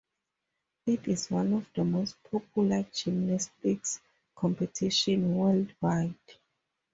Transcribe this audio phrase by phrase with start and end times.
[0.87, 4.01] Is it one of the most popular gymnastics
[4.35, 6.15] competitions worldwide.